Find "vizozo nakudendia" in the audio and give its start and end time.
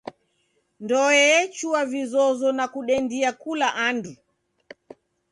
1.93-3.29